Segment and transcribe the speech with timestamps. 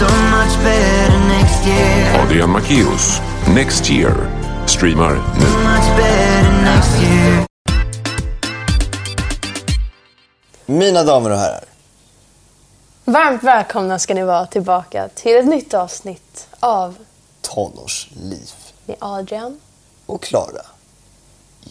[0.00, 2.22] so much better next year.
[2.22, 3.20] Adrian Macchios
[3.54, 4.14] Next Year
[4.66, 5.44] streamar nu.
[5.44, 7.46] Much better next year.
[10.66, 11.64] Mina damer och herrar.
[13.04, 16.94] Varmt välkomna ska ni vara tillbaka till ett nytt avsnitt av
[17.40, 18.50] Tonårsliv.
[18.86, 19.60] med Adrian.
[20.06, 20.62] Och Klara.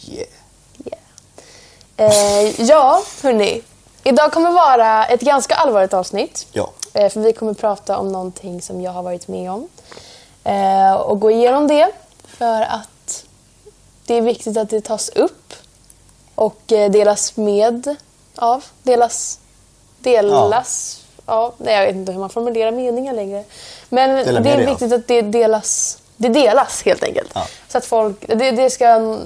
[0.08, 0.30] Yeah.
[1.98, 3.62] Eh, ja, hörni.
[4.04, 6.48] Idag kommer vara ett ganska allvarligt avsnitt.
[6.52, 6.72] Ja.
[6.94, 9.68] Eh, för vi kommer prata om någonting som jag har varit med om.
[10.44, 11.92] Eh, och gå igenom det
[12.28, 13.26] för att
[14.06, 15.54] det är viktigt att det tas upp
[16.36, 17.96] och eh, delas med
[18.36, 18.66] av.
[18.84, 19.40] Delas.
[20.00, 21.02] Delas.
[21.26, 21.54] Ja.
[21.58, 23.44] nej, jag vet inte hur man formulerar meningar längre.
[23.90, 24.70] Men Dela det är dig av.
[24.72, 25.98] viktigt att det delas.
[26.18, 27.32] Det delas helt enkelt.
[27.34, 27.48] Ja.
[27.68, 29.18] Så att folk, det, det ska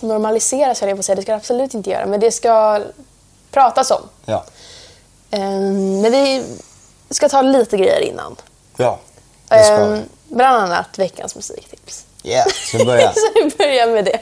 [0.00, 1.16] normaliseras höll jag på att säga.
[1.16, 2.06] Det ska det absolut inte göra.
[2.06, 2.80] Men det ska
[3.50, 4.02] pratas om.
[4.24, 4.44] Ja.
[5.36, 6.44] Ehm, men vi
[7.10, 8.36] ska ta lite grejer innan.
[8.76, 8.98] Ja.
[9.48, 10.02] Det ska Ehm, vi.
[10.34, 12.04] bland annat veckans musiktips.
[12.22, 12.46] Yeah.
[12.48, 13.12] Ska vi börja?
[13.14, 14.20] Så vi börjar med det.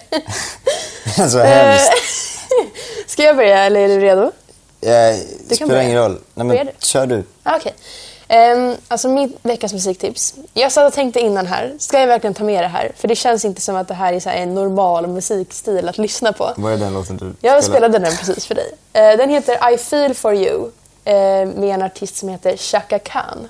[1.30, 1.92] Så hemskt.
[3.06, 4.22] ska jag börja eller är du redo?
[4.80, 4.90] Eh,
[5.48, 5.82] kan spelar börja.
[5.82, 6.18] ingen roll.
[6.34, 6.72] Nej, men du?
[6.78, 7.24] kör du.
[7.42, 7.74] Ah, Okej.
[8.28, 10.34] Ehm, alltså mitt veckans musiktips.
[10.54, 12.92] Jag satt och tänkte innan här, ska jag verkligen ta med det här?
[12.96, 15.98] För det känns inte som att det här är så här en normal musikstil att
[15.98, 16.52] lyssna på.
[16.56, 18.72] Vad är den låten du Jag spelade den precis för dig.
[18.92, 20.70] Eh, Den heter I feel for you eh,
[21.04, 23.48] med en artist som heter Chaka Khan.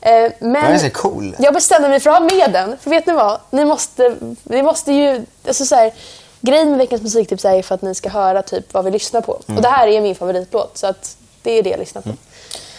[0.00, 1.36] Eh, Den är Men så cool.
[1.38, 2.78] jag bestämde mig för att ha med den.
[2.80, 3.40] För vet ni vad?
[3.50, 5.24] Ni måste, ni måste ju...
[5.46, 5.92] Alltså så här,
[6.40, 9.40] grejen med veckans musiktips är för att ni ska höra typ vad vi lyssnar på.
[9.48, 9.56] Mm.
[9.56, 12.10] Och det här är min favoritlåt så att det är det jag lyssnar på.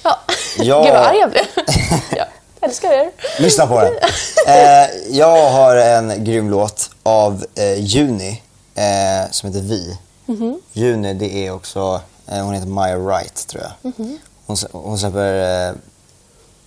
[0.04, 0.20] Ja.
[0.58, 0.84] Ja.
[0.84, 1.44] Gud vad arg jag blev.
[2.16, 2.26] jag
[2.62, 3.12] älskar er.
[3.40, 3.94] Lyssna på den.
[4.48, 8.42] Eh, jag har en grym låt av eh, Juni
[8.76, 9.98] eh, som heter Vi.
[10.26, 10.62] Mhm.
[10.74, 13.94] Juni det är också, eh, hon heter Maya Wright tror jag.
[13.98, 14.20] Mhm.
[14.46, 15.76] Hon, hon släpper eh,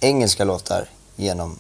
[0.01, 1.59] engelska låtar genom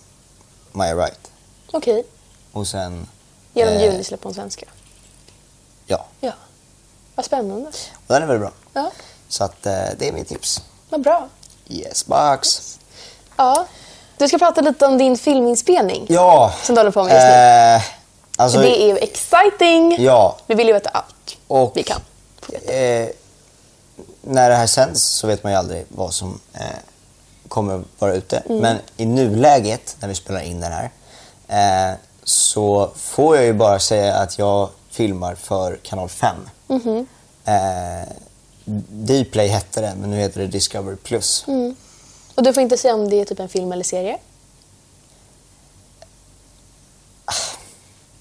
[0.73, 1.31] Maya Wright.
[1.73, 2.05] Okej.
[2.53, 3.09] Och sen,
[3.53, 3.83] Genom Eh.
[3.85, 4.67] juni släpper hon svenska.
[5.87, 6.33] ja, Ja.
[7.15, 7.67] Vad spännande.
[7.67, 7.75] och
[8.15, 8.53] den är väldigt bra.
[8.83, 8.91] Ja,
[9.29, 10.63] Så att eh, det är mitt tips.
[10.91, 11.29] vad bra.
[11.69, 12.79] Yes box.
[13.37, 13.67] Ja.
[14.19, 16.07] Du ska prata lite om din filminspelning.
[16.09, 16.55] Ja.
[16.63, 17.33] Som du håller på med just nu.
[17.33, 17.83] Eh,
[18.45, 19.97] alltså, det är exciting.
[20.05, 20.37] Ja.
[20.47, 22.01] Vi vill ju veta allt Och vi kan.
[24.27, 26.61] När det här sänds så vet man ju aldrig vad som eh,
[27.49, 28.37] kommer vara ute.
[28.37, 28.59] Mm.
[28.59, 30.91] Men i nuläget, när vi spelar in den här,
[31.49, 36.37] eh, så får jag ju bara säga att jag filmar för kanal 5.
[36.67, 37.07] Mhm.
[37.45, 38.09] Eh,
[38.89, 40.97] Dplay hette det, men nu heter det Discovery+.
[40.97, 41.45] Plus.
[41.49, 41.77] Mm.
[42.35, 44.19] Och du får inte säga om det är typ en film eller serie.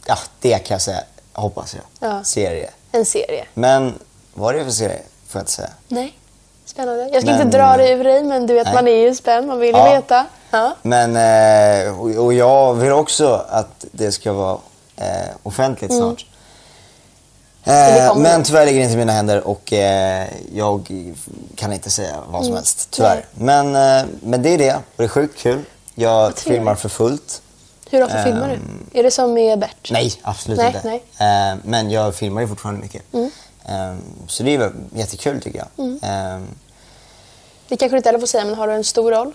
[0.05, 1.03] Ja, det kan jag säga,
[1.33, 2.09] hoppas jag.
[2.09, 2.23] Ja.
[2.23, 2.69] Serie.
[2.91, 3.45] En serie.
[3.53, 3.99] Men
[4.33, 5.01] vad är det för serie,
[5.33, 5.69] får jag inte säga.
[5.87, 6.17] Nej.
[6.65, 7.09] Spännande.
[7.13, 8.73] Jag ska Men- inte dra det ur dig, men du vet, Nej.
[8.75, 9.47] man är ju spänd.
[9.47, 9.91] Man vill ju Ja.
[9.93, 10.25] veta.
[10.51, 10.75] Ja.
[10.81, 11.15] Men,
[11.87, 14.57] eh, och, jag vill också att det ska vara
[14.97, 15.05] eh,
[15.43, 16.25] offentligt snart.
[17.63, 18.21] Eh, kommer.
[18.23, 20.87] men tyvärr ligger det inte i mina händer och eh, jag
[21.55, 23.25] kan inte säga vad som helst, tyvärr.
[23.33, 25.61] Men, eh, men det är det och det är sjukt kul.
[25.95, 27.41] Jag filmar för fullt.
[27.89, 28.53] Hur ofta filmar du?
[28.53, 29.89] Ehm, Är det som med Bert?
[29.91, 30.81] Nej, absolut Nej, inte.
[30.87, 31.03] nej.
[31.51, 33.13] Eh, men jag filmar ju fortfarande mycket.
[33.13, 33.25] Eh,
[34.27, 35.85] så det är jättekul tycker jag.
[36.03, 36.41] Eh,
[37.67, 39.33] Det kanske du inte heller får säga, men har du en stor roll?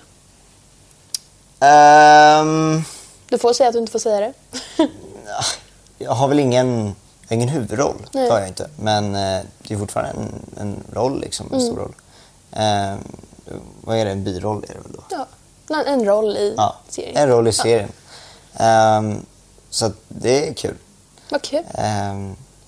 [1.60, 2.82] ehm,
[3.28, 4.32] Du får säga att du inte får säga det.
[5.98, 6.94] Jag har väl ingen,
[7.28, 8.24] ingen huvudroll, Nej.
[8.26, 8.70] det har jag inte.
[8.76, 11.82] Men eh, det är fortfarande en, en roll, liksom, en stor Mm.
[11.84, 11.94] roll.
[12.52, 12.96] Eh,
[13.80, 15.02] vad är det, en biroll är det väl då?
[15.10, 15.26] Ja.
[15.76, 17.16] En- En roll i Ja, serien.
[17.16, 17.62] en roll i Ja.
[17.62, 17.88] serien.
[18.54, 19.26] Ehm,
[19.70, 20.74] så att det är kul.
[21.30, 21.64] Vad kul.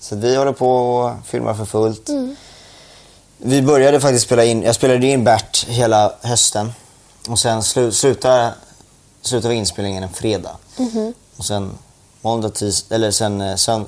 [0.01, 2.09] Ehm, så vi håller på och filmar för fullt.
[2.09, 2.35] Mm.
[3.37, 6.71] Vi började faktiskt spela in, jag spelade in Bert hela hösten.
[7.29, 8.53] Och sen slu, slutade,
[9.21, 10.57] slutade inspelningen en fredag.
[10.77, 11.13] Mhm.
[11.37, 11.71] Och sen
[12.21, 13.85] måndag, tisdag, eller sen eh, sönd,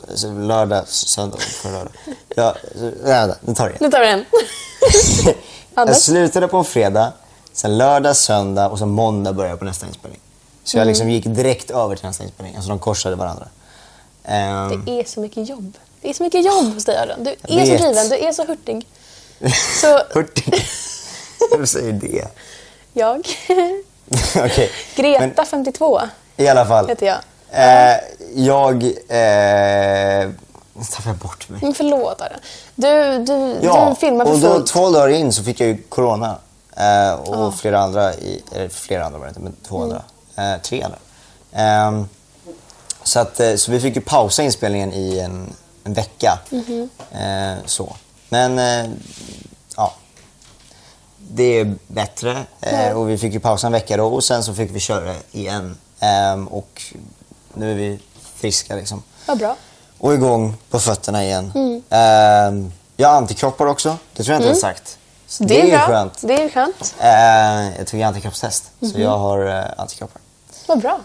[0.47, 1.91] lördag, söndag, för lördag.
[2.35, 2.55] Ja,
[3.03, 4.25] nej, nu tar vi det Nu tar vi den.
[5.75, 7.13] Jag slutade på en fredag,
[7.53, 10.19] sen lördag, söndag och sen måndag började jag på nästa inspelning.
[10.63, 12.55] Så jag liksom gick direkt över till nästa inspelning.
[12.55, 13.47] Alltså de korsade varandra.
[14.23, 15.77] Ehm, Det är så mycket jobb.
[16.03, 17.23] Det är så mycket jobb hos dig Adrian.
[17.23, 18.87] Du är så driven, du är så hurtig.
[19.81, 20.53] Så Hurtig.
[21.51, 22.27] Vem säger det?
[22.93, 23.17] jag,
[24.45, 24.71] Okej.
[24.95, 25.99] Greta 52
[26.35, 26.87] Men i alla fall.
[26.87, 27.17] heter jag.
[27.51, 27.97] Eh,
[28.35, 28.83] jag...
[28.83, 30.29] Eh,
[30.75, 31.59] nu tappade jag bort mig.
[31.63, 32.39] Men förlåt Adrian.
[32.75, 34.67] Du, du, Ja, du filmar för och då, fullt.
[34.67, 36.37] två dagar in så fick jag ju corona.
[36.77, 40.03] Eh, och flera andra, i, eller flera andra var det inte, men två andra.
[40.37, 40.97] Eh, tre andra.
[41.53, 42.07] Ehm,
[43.03, 45.53] så, att, eh, så vi fick ju pausa inspelningen i en,
[45.83, 46.39] en vecka.
[46.49, 46.89] Mhm.
[47.11, 47.95] Eh, så.
[48.29, 48.91] Men, eh,
[49.77, 49.93] ja.
[51.17, 52.43] det är bättre.
[52.61, 55.15] Eh, och vi fick ju pausa en vecka då och sen så fick vi köra
[55.31, 55.77] igen.
[55.99, 56.81] Ehm, och
[57.53, 57.99] nu är vi
[58.35, 59.03] friska liksom.
[59.25, 59.55] Vad bra.
[59.97, 61.51] Och igång på fötterna igen.
[61.55, 61.83] Mm.
[61.89, 63.97] Ehm, jag har antikroppar också.
[64.13, 64.97] Det tror jag inte jag har sagt.
[65.27, 65.87] Så Det, är, bra.
[65.87, 66.21] skönt.
[66.21, 66.95] Det är skönt.
[66.99, 68.91] Eh, jag tog antikroppstest, Mhm.
[68.91, 70.21] så jag har eh, antikroppar.
[70.67, 70.99] Vad bra.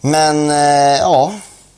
[0.00, 1.32] Men eh, ja,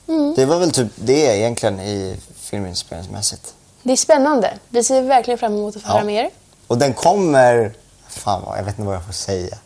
[0.09, 0.35] Mm.
[0.37, 3.55] det var väl typ det egentligen i filminspelningsmässigt.
[3.83, 4.59] Det är spännande.
[4.69, 6.05] Vi ser verkligen fram emot att få höra Ja.
[6.05, 6.31] mer.
[6.67, 7.73] Och den kommer...
[8.09, 9.59] Fan vad, jag vet inte vad jag får säga.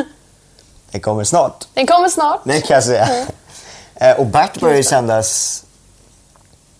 [0.90, 1.68] den kommer snart.
[1.74, 2.40] Den kommer snart.
[2.44, 3.26] Det kan jag säga.
[3.94, 5.64] Eh, och Bert börjar ju sändas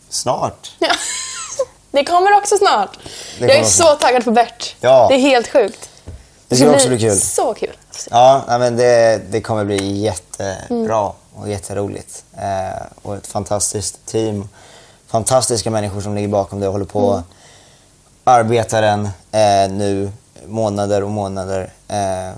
[0.09, 0.73] snart.
[0.79, 0.89] Ja.
[1.91, 2.99] Det kommer också snart.
[3.39, 4.75] Det jag är kommer så taggad på Bert.
[4.81, 5.07] Ja.
[5.09, 5.89] Det är helt sjukt.
[6.49, 7.17] Det ska också bli kul.
[7.21, 7.77] Så kul.
[8.11, 12.25] Ja, men det, det kommer bli jättebra och jätteroligt.
[12.37, 14.49] Eh, och ett fantastiskt team.
[15.07, 17.23] Fantastiska människor som ligger bakom det och håller på och
[18.25, 20.13] arbetar den eh, nu
[20.47, 21.73] månader och månader.
[21.89, 22.31] Eh,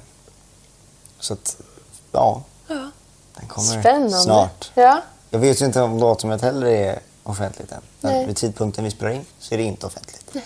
[1.18, 1.56] så att,
[2.12, 2.42] ja.
[3.34, 4.18] Den kommer Spännande.
[4.18, 4.70] snart.
[4.74, 5.02] Ja.
[5.30, 7.80] Jag vet ju inte om datumet heller är offentligt än.
[8.00, 8.26] Nej.
[8.26, 10.30] vid tidpunkten vi spelar in så är det inte offentligt.
[10.32, 10.40] Då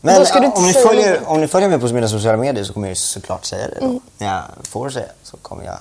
[0.00, 2.88] Men ja, om, ni följer, om ni följer mig på mina sociala medier så kommer
[2.88, 3.86] jag såklart säga det då.
[3.86, 4.00] Mm.
[4.18, 5.78] När jag får säga så kommer jag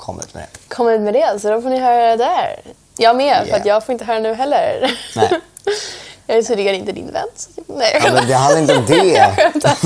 [0.00, 0.74] komma ut med det.
[0.74, 2.60] Kom ut med det, så då får ni höra det där.
[2.96, 3.60] Jag med, för Yeah.
[3.60, 4.98] att jag får inte höra nu heller.
[5.16, 5.30] Nej.
[6.26, 7.28] jag är tydligen inte din vän.
[7.36, 9.34] så- Nej, jag Ja, men det handlar inte om det.
[9.36, 9.76] skämtar.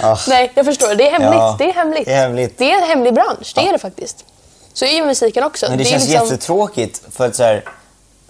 [0.00, 0.18] Ja.
[0.28, 0.94] Nej, jag förstår.
[0.94, 1.32] Det är hemligt.
[1.34, 2.04] Ja, det är hemligt.
[2.06, 2.58] det är hemligt.
[2.58, 3.52] Det är en hemlig bransch.
[3.54, 4.24] Det är det faktiskt.
[4.72, 5.66] Så är ju musiken också.
[5.68, 7.64] Men det, är känns liksom- jättetråkigt för att så här,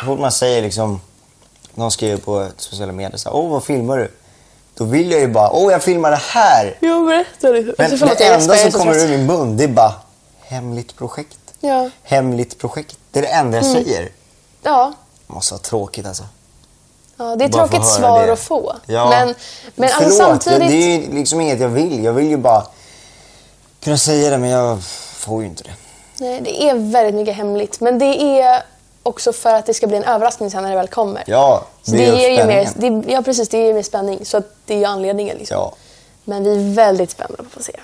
[0.04, 1.00] fort man säger liksom,
[1.74, 4.10] någon skriver på sociala medier så här, åh vad filmar du?
[4.74, 6.76] Då vill jag ju bara, åh jag filmar det här.
[6.80, 7.74] Jo, berätta det.
[7.78, 9.92] Men förlåt, det jag enda jag som kommer ur min mun det är bara,
[10.48, 11.38] hemligt projekt.
[11.60, 11.90] Ja.
[12.02, 12.98] Hemligt projekt.
[13.10, 13.84] Det är det enda jag Mm.
[13.84, 14.08] säger.
[14.62, 14.92] Ja.
[15.26, 16.24] Det måste vara tråkigt alltså.
[17.16, 18.32] ja, det är få tråkigt svar det.
[18.32, 18.76] att få.
[18.86, 19.08] Ja.
[19.10, 19.34] Men,
[19.74, 20.68] men alltså, Förlåt, samtidigt...
[20.68, 20.74] det
[21.08, 22.04] är liksom inget jag vill.
[22.04, 22.66] Jag vill ju bara
[23.80, 24.82] kunna säga det men jag
[25.14, 25.74] får ju inte det.
[26.20, 27.80] Nej, det är väldigt mycket hemligt.
[27.80, 28.62] Men det är
[29.02, 31.24] också för att det ska bli en överraskning sen när det väl kommer.
[31.26, 32.68] Ja, det det är ger ju mer,
[33.02, 33.48] det, ja, precis.
[33.48, 34.24] Det ger mer spänning.
[34.24, 35.36] Så det är ju anledningen.
[35.38, 35.54] Liksom.
[35.56, 35.74] Ja.
[36.24, 37.80] Men vi är väldigt spända på att få se.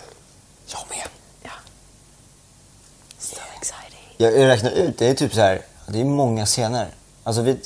[0.66, 1.06] Jag med.
[1.43, 1.50] Ja.
[3.19, 4.13] So exciting.
[4.25, 6.94] Jag, jag räknar ut, det är typ så här, det är många scener.
[7.25, 7.56] Alltså vi,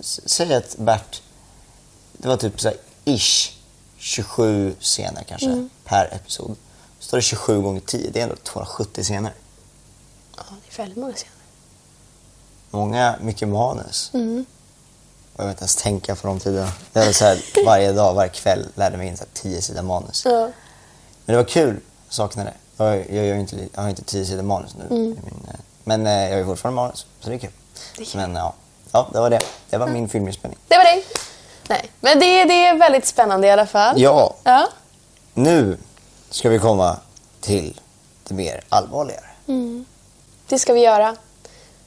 [0.00, 1.22] säg att Bert,
[2.12, 3.52] det var typ så här ish
[3.98, 5.70] 27 scener kanske Mm.
[5.84, 6.56] per episod.
[6.98, 9.32] Så står det 27 gånger 10, det är ändå 270 scener.
[10.36, 11.34] Ja, det är väldigt många scener.
[12.70, 14.10] Många, mycket manus.
[14.14, 14.44] Mm.
[15.36, 16.72] Jag vet inte ens tänka på de tiderna.
[16.92, 19.82] Det var så här, varje dag, varje kväll lärde mig in så här 10 sidor
[19.82, 20.22] manus.
[20.24, 20.40] Ja.
[21.24, 22.84] Men det var kul, jag saknade det.
[22.84, 24.84] Jag, jag, ju inte, jag har inte 10 sidor manus nu.
[24.84, 25.02] Mm.
[25.02, 25.54] i Min, eh,
[25.84, 27.50] men eh, jag ju fortfarande manus, så det är kul.
[28.14, 28.54] Men ja,
[28.92, 29.40] ja, det var det.
[29.70, 30.58] Det var min filminspelning.
[30.68, 31.02] Det var det.
[31.68, 34.00] Nej, men det, det är väldigt spännande i alla fall.
[34.00, 34.68] Ja, Ja.
[35.34, 35.78] nu
[36.30, 36.96] ska vi komma
[37.40, 37.80] till
[38.28, 39.24] det mer allvarligare.
[40.48, 41.16] Det ska vi göra.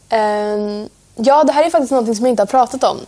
[0.10, 3.00] Ehm, ja, det här är faktiskt någonting som jag inte har pratat om.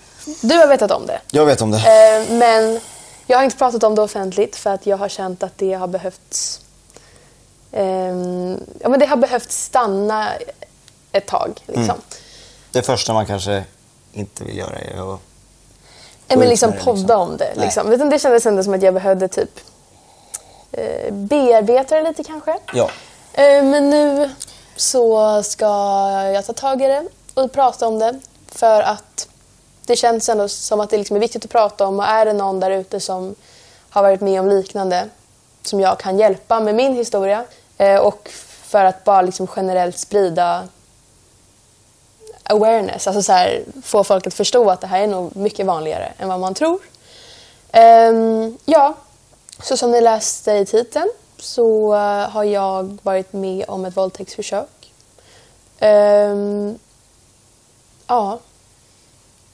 [0.42, 1.22] Du har vetat om det.
[1.31, 1.78] Jag vet om det.
[1.78, 2.80] Ehm, men
[3.28, 5.88] jag har inte pratat om det offentligt för att jag har känt att det har
[5.88, 6.62] behövts...
[7.72, 10.30] ehm, ja, men det har behövt stanna
[11.18, 11.62] ett tag.
[11.66, 11.96] Liksom.
[12.72, 13.64] Det första man kanske
[14.14, 15.20] inte vill göra är att
[16.28, 17.22] Nej, men liksom det, podda liksom.
[17.22, 17.54] om det.
[17.56, 17.90] Liksom.
[17.90, 19.60] Du, Det kändes ändå som att jag behövde typ
[20.72, 22.60] eh, bearbeta det lite kanske.
[22.74, 22.90] Ja.
[23.34, 24.30] Eh, men nu
[24.76, 25.66] så ska
[26.34, 28.19] jag ta tag i det och prata om det.
[28.48, 29.28] För att
[29.86, 32.00] det känns ändå som att det liksom är viktigt att prata om.
[32.00, 33.36] Och är det någon där ute som
[33.90, 35.10] har varit med om liknande
[35.62, 37.45] som jag kan hjälpa med min historia.
[37.78, 38.30] Eh, och
[38.64, 40.68] för att bara liksom generellt sprida
[42.49, 46.14] awareness, alltså så här, få folk att förstå att det här är nog mycket vanligare
[46.18, 46.80] än vad man tror.
[47.73, 48.94] Um, ja,
[49.64, 54.94] så som ni läste i titeln så eh, har jag varit med om ett våldtäktsförsök.
[55.80, 56.80] Um,
[58.07, 58.40] ja,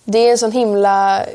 [0.04, 1.26] det är en sån himla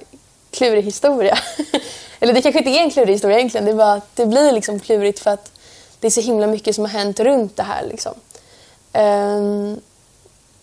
[0.50, 1.38] klurig historia.
[2.20, 4.52] Eller det kanske inte är en klurig historia egentligen, det är bara att det blir
[4.52, 5.52] liksom klurigt för att
[6.00, 7.86] det är så himla mycket som har hänt runt det här.
[7.86, 8.14] Liksom.
[8.92, 9.80] Um,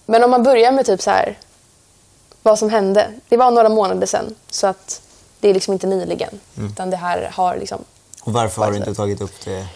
[0.05, 1.37] men om man börjar med typ så här
[2.43, 3.11] vad som hände.
[3.29, 5.01] Det var några månader sedan så att
[5.39, 6.39] det är liksom inte nyligen.
[6.55, 7.83] Utan det här har liksom...
[8.23, 9.67] Och varför har du inte tagit upp det?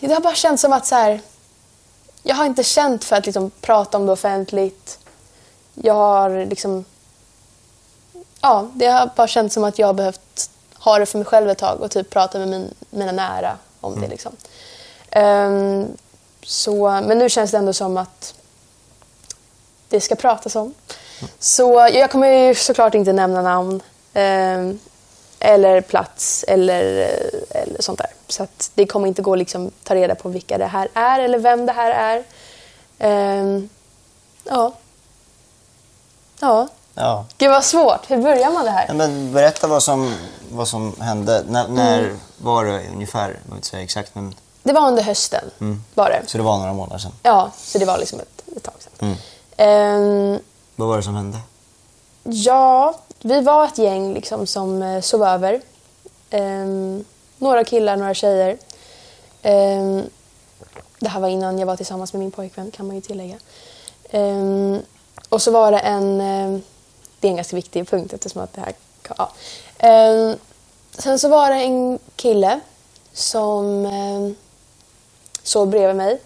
[0.00, 1.20] Det har bara känts som att så här,
[2.22, 4.98] jag har inte känt för att liksom prata om det offentligt.
[5.74, 6.84] Jag har liksom...
[8.40, 11.50] Ja, det har bara känts som att jag har behövt ha det för mig själv
[11.50, 14.08] ett tag och typ prata med min, mina nära om det.
[14.08, 14.32] Liksom.
[15.10, 15.86] Ehm,
[16.42, 18.34] så, men nu känns det ändå som att
[19.94, 20.74] det ska pratas om.
[21.38, 23.82] Så jag kommer ju såklart inte nämna namn.
[24.14, 24.78] ehm,
[25.40, 28.10] eller plats eller, eh, eller sånt där.
[28.28, 31.38] Så det kommer inte gå att liksom ta reda på vilka det här är eller
[31.38, 32.24] vem det här är.
[32.98, 33.68] Ehm,
[34.44, 34.72] ja.
[36.40, 36.68] Ja.
[36.94, 37.24] Ja.
[37.38, 38.10] Gud vad svårt.
[38.10, 38.84] Hur börjar man det här?
[38.88, 40.14] Ja, Men berätta vad som,
[40.50, 41.44] vad som hände.
[41.48, 42.18] När, när Mm.
[42.38, 43.28] var det ungefär?
[43.28, 45.44] Jag vill inte säga exakt, men Det var under hösten.
[45.94, 46.22] Var det.
[46.26, 47.12] så det var några månader sedan.
[47.22, 48.92] Ja, så det var liksom ett, ett tag sedan.
[49.08, 49.16] Mm.
[49.56, 50.38] Ehm,
[50.76, 51.38] Vad var det som hände?
[52.24, 55.60] Ja, vi var ett gäng liksom som eh, sov över.
[56.30, 57.04] Ehm,
[57.38, 58.58] några killar, några tjejer.
[59.42, 60.02] Ehm,
[60.98, 63.36] det här var innan jag var tillsammans med min pojkvän kan man ju tillägga.
[65.28, 66.18] Och så var det en...
[67.20, 68.74] Det är en ganska viktig punkt eftersom att det här...
[69.16, 69.32] Ja.
[70.98, 72.60] Sen så var det en kille
[73.12, 74.30] som eh,
[75.42, 76.20] sov bredvid mig.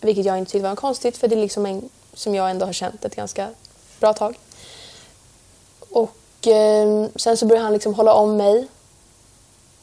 [0.00, 2.72] Vilket jag inte tyckte var konstigt för det är liksom en som jag ändå har
[2.72, 3.48] känt ett ganska
[4.00, 4.38] bra tag.
[5.90, 8.66] Och eh, sen så började han liksom hålla om mig.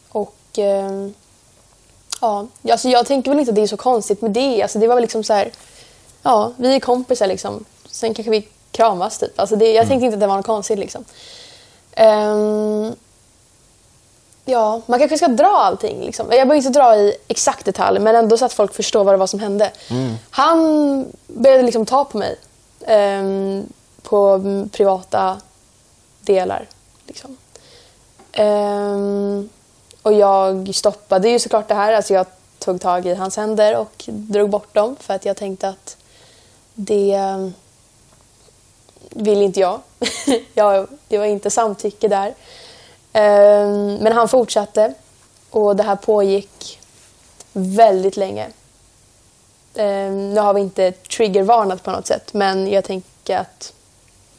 [0.10, 1.08] Och eh,
[2.22, 4.62] ja, alltså jag tänker väl inte att det är så konstigt med det.
[4.62, 5.52] Alltså det var väl liksom så här,
[6.24, 7.66] ja, vi är kompisar liksom.
[7.86, 9.40] Sen kanske vi kramas typ.
[9.40, 11.06] Alltså det, jag tänkte inte att det var något konstigt liksom.
[11.92, 12.96] Ehm,
[14.46, 16.26] ja, man kanske ska dra allting liksom.
[16.26, 19.18] Jag behöver inte dra i exakt detalj men ändå så att folk förstår vad det
[19.18, 19.72] var som hände.
[20.30, 22.38] Han började liksom ta på mig.
[22.86, 23.66] ehm,
[24.02, 25.42] på mm, privata
[26.22, 26.68] delar.
[27.08, 27.38] Liksom.
[28.32, 29.50] Ehm,
[30.02, 31.94] och jag stoppade ju såklart det här.
[31.94, 32.26] Alltså jag
[32.60, 35.98] tog tag i hans händer och drog bort dem för att jag tänkte att
[36.74, 37.54] det ehm,
[39.10, 39.80] vill inte jag.
[40.54, 42.34] jag det var inte samtycke där.
[43.18, 44.94] Ehm, men han fortsatte
[45.50, 46.80] och det här pågick
[47.54, 48.48] väldigt länge.
[49.76, 53.74] Ehm, nu har vi inte triggervarnat på något sätt men jag tänker att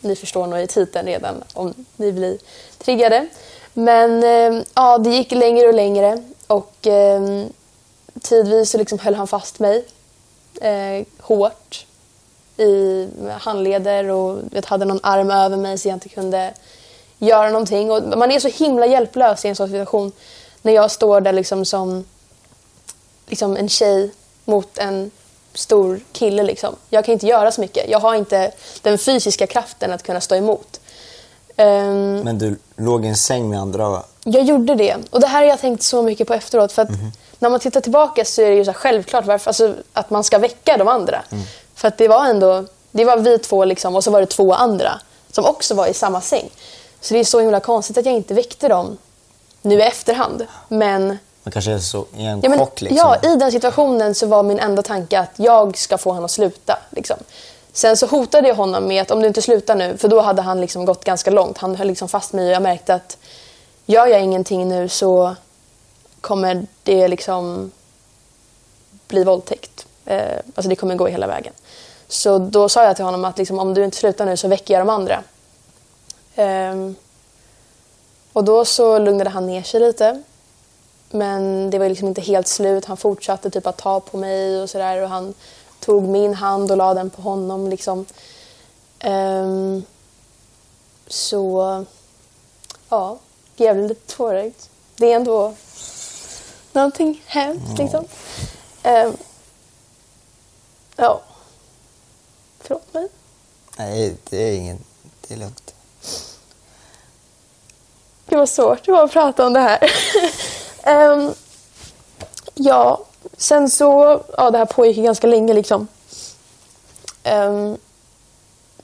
[0.01, 2.39] ni förstår nog i titeln redan om ni blir
[2.79, 3.27] triggade.
[3.73, 6.87] Men ehm, ja, det gick längre och längre och
[8.21, 9.85] tidvis så liksom höll han fast mig
[10.61, 11.87] eh, hårt
[12.57, 16.55] i handleder och vet, hade någon arm över mig så jag inte kunde
[17.19, 17.91] göra någonting.
[17.91, 20.13] Och man är så himla hjälplös i en sån situation
[20.63, 22.05] när jag står där liksom som
[23.27, 24.11] liksom en tjej
[24.45, 25.11] mot en
[25.55, 26.43] stor kille.
[26.43, 26.77] Liksom.
[26.91, 27.91] Jag kan inte göra så mycket.
[27.91, 30.81] Jag har inte den fysiska kraften att kunna stå emot.
[31.57, 34.03] Ehm, Men du låg i en säng med andra...
[34.25, 34.97] jag gjorde det.
[35.11, 36.73] Och det här har jag tänkt så mycket på efteråt.
[36.73, 36.89] För att
[37.39, 40.39] när man tittar tillbaka så är det ju så självklart varför, alltså, att man ska
[40.39, 41.23] väcka de andra.
[41.75, 44.55] För att det var ändå, det var vi två liksom, och så var det två
[44.55, 45.01] andra
[45.33, 46.51] som också var i samma säng.
[47.01, 48.99] Så det är så himla konstigt att jag inte väckte dem
[49.63, 50.47] nu i efterhand.
[50.69, 51.07] Men
[51.43, 52.99] Man kanske är så i en Ja, men, chock liksom.
[53.23, 56.31] ja, i den situationen så var min enda tanke att jag ska få honom att
[56.31, 56.79] sluta.
[56.91, 57.17] Liksom.
[57.73, 60.43] Sen så hotade jag honom med att om du inte slutar nu, för då hade
[60.43, 61.59] han liksom gått ganska långt.
[61.59, 63.17] Han höll liksom fast mig och jag märkte att
[63.87, 65.35] gör jag ingenting nu så
[66.21, 67.71] kommer det liksom
[69.09, 69.87] bli våldtäkt.
[70.05, 71.53] Eh, alltså det kommer gå hela vägen.
[72.09, 74.75] Så då sa jag till honom att liksom, om du inte slutar nu så väcker
[74.75, 75.23] jag de andra.
[76.37, 76.97] Ehm,
[78.33, 80.23] och då så lugnade han ner sig lite.
[81.11, 82.85] Men det var liksom inte helt slut.
[82.85, 85.03] Han fortsatte typ att ta på mig och sådär.
[85.03, 85.35] Och han
[85.81, 87.69] tog min hand och la den på honom.
[87.69, 88.07] Liksom.
[88.99, 89.83] Ehm,
[91.07, 91.85] så,
[92.89, 93.19] ja,
[93.57, 94.55] jävligt tårögd.
[94.97, 95.55] Det är ändå
[96.73, 98.05] någonting hemskt liksom.
[98.83, 99.17] Ehm,
[100.97, 101.21] ja.
[102.61, 103.09] Förlåt mig.
[103.79, 104.79] Nej, det är ingen...
[105.29, 105.66] Det är lugnt.
[108.37, 109.79] Det var svårt det var att prata om det här.
[110.83, 111.35] Ehm,
[112.55, 113.05] ja,
[113.37, 114.21] sen så...
[114.37, 115.89] Ja, det här pågick ganska länge liksom.
[117.23, 117.77] Ehm,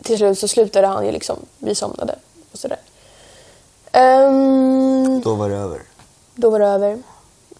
[0.02, 1.37] till slut så slutade han ju liksom.
[1.59, 2.14] Vi somnade
[2.52, 2.78] och sådär.
[3.92, 5.82] Um, Då var det över.
[6.35, 7.02] då var det över.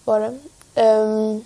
[0.03, 0.37] Var det.
[0.75, 1.45] Ehm,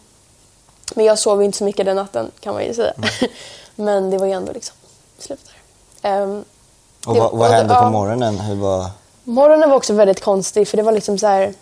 [0.95, 2.93] men jag sov inte så mycket den natten kan man ju säga.
[3.75, 4.75] men det var ju ändå liksom
[5.19, 5.49] slut
[6.01, 6.43] där.
[7.05, 8.39] Och vad, vad hände på morgonen?
[8.39, 8.89] Hur var...
[9.27, 11.53] Morgonen var också väldigt konstig för det var liksom så här...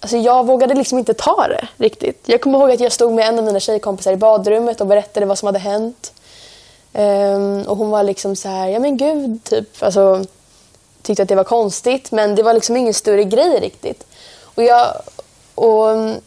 [0.00, 2.22] Alltså jag vågade liksom inte ta det riktigt.
[2.26, 5.26] Jag kommer ihåg att jag stod med en av mina tjejkompisar i badrummet och berättade
[5.26, 6.12] vad som hade hänt.
[6.92, 9.82] Um, och hon var liksom så här, ja men gud, typ.
[9.82, 10.24] Alltså,
[11.02, 14.06] tyckte att det var konstigt men det var liksom ingen större grej riktigt.
[14.42, 14.86] Och jag,
[15.54, 16.20] och mm,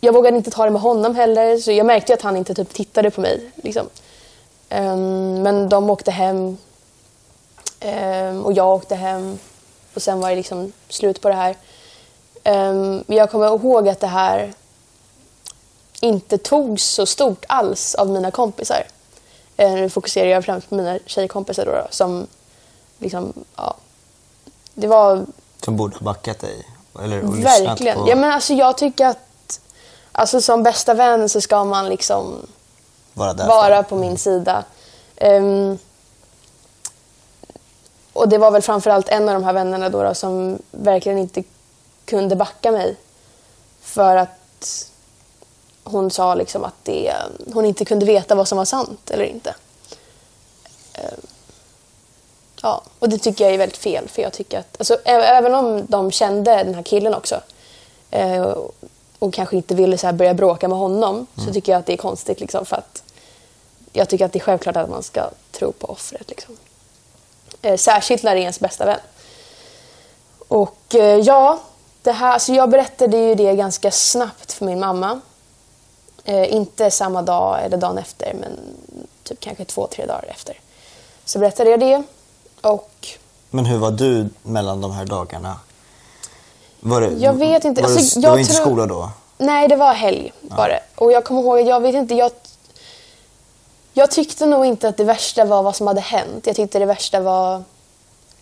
[0.00, 2.54] jag vågade inte ta det med honom heller så jag märkte ju att han inte
[2.54, 3.50] typ tittade på mig.
[3.54, 3.86] Liksom.
[4.70, 6.56] Um, men de åkte hem
[7.80, 9.38] Ehm, och jag åkte hem
[9.94, 11.56] och sen var det liksom slut på det här.
[13.06, 14.54] Men jag kommer ihåg att det här
[16.00, 18.86] inte togs så stort alls av mina kompisar.
[19.62, 22.26] Uh, nu fokuserar jag främst på mina tjejkompisar då, då som
[22.98, 23.74] liksom, ja.
[24.74, 25.26] Det var
[25.64, 26.66] Som borde ha backat dig?
[27.02, 27.98] Eller och Verkligen.
[27.98, 29.60] På, Ja, men alltså, jag tycker att
[30.12, 32.46] alltså, som bästa vän så ska man liksom
[33.12, 34.64] vara där vara på min sida.
[35.16, 35.78] Ehm,
[38.20, 41.42] och det var väl framförallt en av de här vännerna då, då som verkligen inte
[42.04, 42.96] kunde backa mig.
[43.80, 44.90] För att
[45.84, 47.12] hon sa liksom att det,
[47.52, 49.54] hon inte kunde veta vad som var sant eller inte.
[50.94, 51.20] Ehm,
[52.62, 54.08] ja, och det tycker jag är väldigt fel.
[54.08, 57.40] För jag tycker att, alltså, även om de kände den här killen också
[58.10, 58.56] eh,
[59.18, 61.92] och kanske inte ville så här börja bråka med honom så tycker jag att det
[61.92, 62.40] är konstigt.
[62.40, 63.02] Liksom, för att
[63.92, 66.30] jag tycker att det är självklart att man ska tro på offret.
[66.30, 66.56] Liksom.
[67.62, 69.00] Eh, särskilt när det är ens bästa vän.
[70.48, 71.58] Och eh, ja,
[72.02, 75.20] det här, alltså jag berättade ju det ganska snabbt för min mamma.
[76.24, 78.58] Eh, inte samma dag eller dagen efter, men
[79.24, 80.60] typ kanske två, tre dagar efter.
[81.24, 82.02] Så berättade jag det.
[82.60, 83.08] Och
[83.50, 85.56] Men hur var du mellan de här dagarna?
[86.80, 87.82] Var det, Jag vet inte.
[87.82, 89.10] Var Alltså, det, jag det var inte tror- skola då?
[89.38, 90.80] Nej, det var helg var det.
[90.96, 92.30] Och jag kommer ihåg, jag vet inte, jag...
[93.92, 96.46] Jag tyckte nog inte att det värsta var vad som hade hänt.
[96.46, 97.62] Jag tyckte det värsta var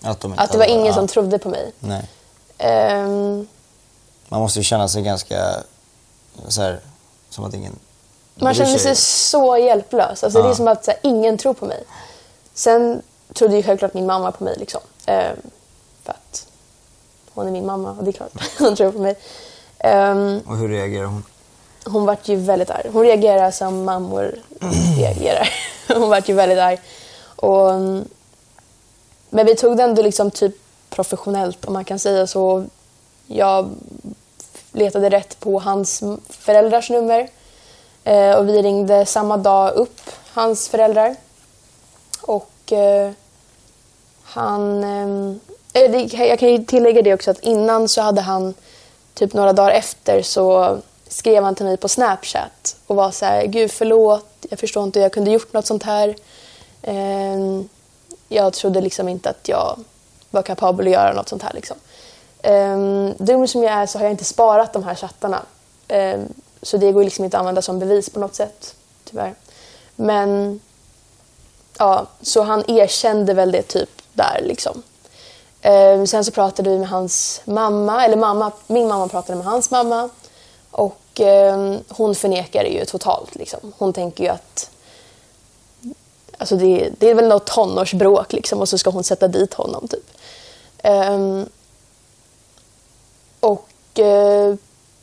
[0.02, 0.94] Att, de att det var hade- ingen ja.
[0.94, 1.72] som trodde på mig.
[2.58, 3.48] Ehm,
[4.28, 5.54] Man måste ju känna sig ganska
[6.48, 6.80] så här,
[7.30, 7.78] som att ingen
[8.34, 10.24] man kände sig så hjälplös.
[10.24, 10.54] Alltså, Det är Ja.
[10.54, 11.84] som att så här, ingen tror på mig.
[12.54, 13.02] Sen
[13.34, 14.56] trodde ju självklart min mamma på mig.
[14.58, 14.80] Liksom.
[15.06, 15.36] Ehm,
[16.04, 16.46] för att
[17.34, 19.16] hon är min mamma och det är klart hon tror på mig.
[19.78, 21.24] Ehm, Och hur reagerar hon?
[21.84, 22.90] Hon vart ju väldigt arg.
[22.92, 24.34] Hon reagerar som mammor
[24.98, 25.48] reagerar.
[25.94, 26.80] Hon vart ju väldigt arg.
[27.36, 28.04] Och, mm,
[29.30, 30.54] men vi tog det ändå liksom typ
[30.90, 32.64] professionellt om man kan säga så.
[33.26, 33.70] Jag
[34.72, 37.28] letade rätt på hans föräldrars nummer.
[38.04, 40.00] Eh, och vi ringde samma dag upp
[40.32, 41.16] hans föräldrar.
[42.22, 43.10] Och eh,
[44.22, 44.84] han...
[44.84, 45.40] Ehm,
[45.72, 48.54] eh, jag kan ju tillägga det också att innan så hade han
[49.14, 53.46] typ några dagar efter så skrev han till mig på Snapchat och var så här,
[53.46, 56.16] gud förlåt, jag förstår inte hur jag kunde gjort något sånt här.
[56.82, 57.62] Eh,
[58.28, 59.78] jag trodde liksom inte att jag
[60.30, 61.52] var kapabel att göra något sånt här.
[61.52, 61.76] Liksom.
[62.42, 62.78] Eh,
[63.18, 65.42] dum som jag är så har jag inte sparat de här chattarna.
[65.88, 66.20] Eh,
[66.62, 69.34] så det går liksom inte att använda som bevis på något sätt, tyvärr.
[69.96, 70.60] Men
[71.78, 74.82] ja, så han erkände väl det typ där liksom.
[75.60, 79.70] Eh, sen så pratade vi med hans mamma, eller mamma, min mamma pratade med hans
[79.70, 80.08] mamma.
[80.78, 83.34] Och eh, hon förnekar det ju totalt.
[83.34, 83.72] Liksom.
[83.78, 84.70] Hon tänker ju att
[86.38, 89.88] alltså det, det är väl något tonårsbråk liksom, och så ska hon sätta dit honom.
[89.88, 90.10] typ.
[90.78, 91.42] Eh,
[93.40, 94.54] och eh,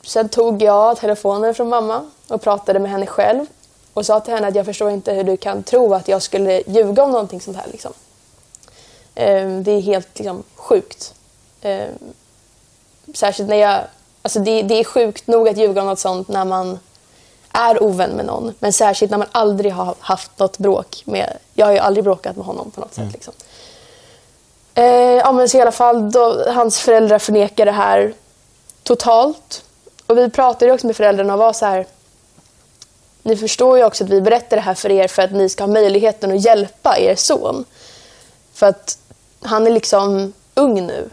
[0.04, 3.46] sen tog jag telefonen från mamma och pratade med henne själv
[3.94, 6.64] och sa till henne att jag förstår inte hur du kan tro att jag skulle
[6.68, 7.68] ljuga om någonting sånt här.
[7.72, 7.94] Liksom.
[9.16, 11.14] Ehm, det är helt liksom, sjukt.
[11.62, 11.90] Ehm,
[13.14, 13.82] särskilt när jag...
[14.26, 16.80] Alltså det, det är sjukt nog att ljuga om något sånt när man
[17.52, 18.54] är ovän med någon.
[18.60, 21.38] Men särskilt när man aldrig har haft något bråk med...
[21.54, 23.14] Jag har ju aldrig bråkat med honom på något sätt.
[23.14, 23.34] Liksom.
[24.74, 28.14] Eh, ja, men så i alla fall, då, hans föräldrar förnekar det här
[28.84, 29.64] totalt.
[30.08, 31.86] Och vi pratade också med föräldrarna och var så här...
[33.24, 35.64] Ni förstår ju också att vi berättar det här för er för att ni ska
[35.64, 37.66] ha möjligheten att hjälpa er son.
[38.54, 38.98] För att
[39.42, 41.10] han är liksom ung nu.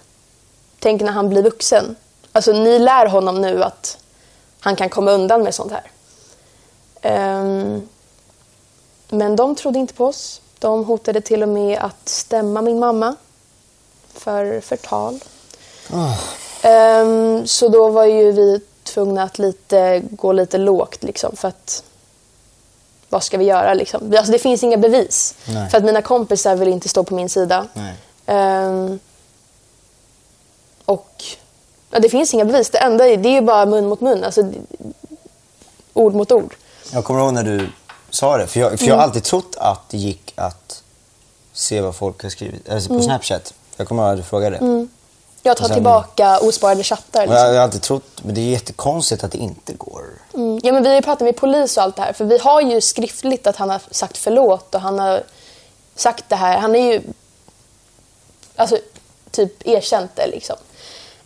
[0.78, 1.96] Tänk när han blir vuxen.
[2.32, 3.98] Alltså ni lär honom nu att
[4.60, 5.90] han kan komma undan med sånt här.
[7.02, 7.88] Ehm,
[9.08, 10.40] men de trodde inte på oss.
[10.58, 13.16] De hotade till och med att stämma min mamma
[14.14, 15.20] för förtal.
[16.62, 21.84] Ehm, så då var ju vi tvungna att lite, gå lite lågt liksom för att
[23.08, 24.14] vad ska vi göra liksom?
[24.16, 25.34] Alltså det finns inga bevis.
[25.48, 25.70] Nej.
[25.70, 27.66] För att mina kompisar vill inte stå på min sida.
[28.26, 28.98] Ehm,
[30.84, 31.24] och
[31.92, 32.70] ja, det finns inga bevis.
[32.70, 34.24] Det enda är, det är ju bara mun mot mun.
[34.24, 34.52] Alltså,
[35.92, 36.54] ord mot ord.
[36.92, 37.68] Jag kommer ihåg när du
[38.10, 38.98] sa det, för jag, för jag Mm.
[38.98, 40.82] har alltid trott att det gick att
[41.52, 43.04] se vad folk har skrivit alltså på Mm.
[43.04, 43.54] Snapchat.
[43.76, 44.86] Jag kommer ihåg att du frågade.
[45.44, 47.20] Jag tar sen- tillbaka osparade chattar.
[47.20, 47.36] Liksom.
[47.36, 50.04] jag, jag har alltid trott, men det är jättekonstigt att det inte går.
[50.34, 50.60] Mm.
[50.62, 52.12] Ja, men vi har ju pratat med polis och allt det här.
[52.12, 55.22] För vi har ju skriftligt att han har sagt förlåt och han har
[55.96, 56.58] sagt det här.
[56.58, 57.02] Han är ju
[58.56, 58.78] alltså,
[59.30, 60.56] typ erkänt det liksom.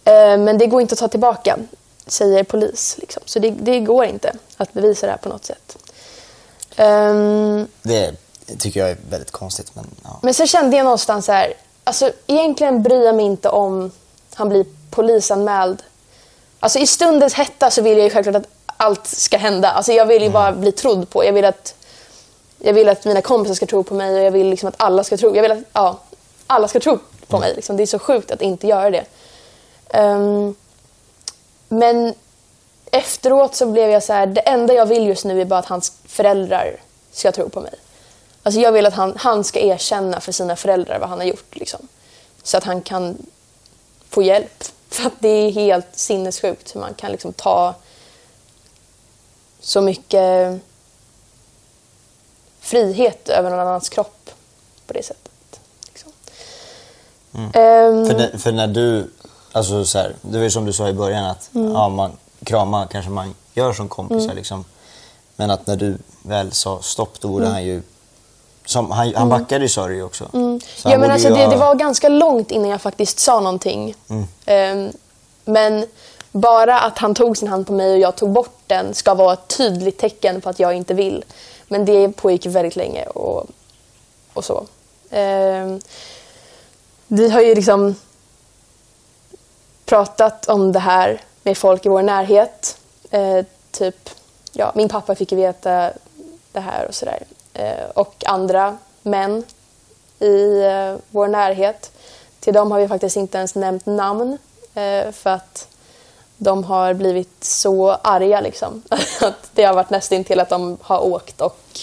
[0.07, 1.59] Eh, men det går inte att ta tillbaka,
[2.07, 2.97] säger polis.
[2.99, 3.23] Liksom.
[3.27, 5.77] Så det, det går inte att bevisa det här på något sätt.
[6.77, 8.15] Ehm, Det
[8.59, 9.75] tycker jag är väldigt konstigt.
[9.75, 10.19] Men, ja.
[10.23, 13.91] men sen kände jag någonstans så här, alltså egentligen bryr jag mig inte om
[14.35, 15.83] han blir polisanmäld.
[16.61, 19.71] Alltså i stundens hetta så vill jag ju självklart att allt ska hända.
[19.71, 21.25] Alltså jag vill ju bara bli trodd på.
[21.25, 21.75] Jag vill att,
[22.59, 25.05] jag vill att mina kompisar ska tro på mig och jag vill liksom att alla
[25.05, 25.35] ska tro.
[25.35, 25.99] Jag vill att ja,
[26.47, 27.55] alla ska tro på mig.
[27.55, 27.77] Liksom.
[27.77, 29.05] Det är så sjukt att inte göra det.
[29.97, 30.55] Ehm,
[31.69, 32.15] men
[32.91, 35.67] efteråt så blev jag så här, det enda jag vill just nu är bara att
[35.67, 36.81] hans föräldrar
[37.13, 37.75] ska tro på mig.
[38.43, 41.57] Alltså jag vill att han, han ska erkänna för sina föräldrar vad han har gjort.
[41.57, 41.89] Liksom.
[42.43, 43.27] Så att han kan
[44.09, 44.65] få hjälp.
[44.89, 47.75] För att det är helt sinnessjukt hur man kan liksom ta
[49.61, 50.59] så mycket
[52.61, 54.31] frihet över någon annans kropp
[54.87, 55.61] på det sättet.
[55.89, 56.13] Liksom.
[57.35, 59.11] Ehm, För, när- för när du,
[59.57, 61.73] alltså så här, det var ju som du sa i början att Mm.
[61.73, 62.13] ja, man
[62.45, 64.65] kramar kanske man gör som kompisar liksom.
[65.37, 67.39] Men att när du väl sa stopp då Mm.
[67.39, 67.83] borde han ju,
[68.67, 70.25] som, han, han backade ju sa du ju också.
[70.33, 73.19] Så han Ja, men alltså ju det, ha- det var ganska långt innan jag faktiskt
[73.19, 73.95] sa någonting.
[74.47, 74.93] Ehm,
[75.45, 75.87] men
[76.33, 79.33] bara att han tog sin hand på mig och jag tog bort den ska vara
[79.33, 81.25] ett tydligt tecken på att jag inte vill.
[81.69, 83.47] Men det pågick väldigt länge och,
[84.33, 84.65] och så.
[85.11, 85.81] Ehm,
[87.09, 87.95] vi har ju liksom
[89.87, 92.79] pratat om det här med folk i vår närhet.
[93.11, 94.11] Eh, typ,
[94.53, 95.91] ja, min pappa fick ju veta
[96.53, 97.23] det här och sådär.
[97.55, 99.45] Eh, och andra män
[100.19, 101.93] i eh, vår närhet.
[102.41, 104.39] Till dem har vi faktiskt inte ens nämnt namn
[104.75, 105.69] eh, för att
[106.37, 108.83] de har blivit så arga liksom.
[109.21, 111.81] att det har varit nästan till att de har åkt och